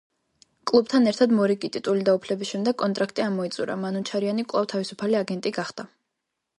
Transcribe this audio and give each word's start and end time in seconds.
კლუბთან 0.69 1.09
ერთად 1.11 1.35
მორიგი 1.41 1.69
ტიტული 1.75 2.01
დაუფლების 2.09 2.53
შემდეგ 2.55 2.79
კონტრაქტი 2.87 3.25
ამოიწურა, 3.29 3.79
მანუჩარიანი 3.87 4.51
კვლავ 4.53 4.71
თავისუფალი 4.77 5.23
აგენტი 5.25 5.55
გახდა. 5.63 5.93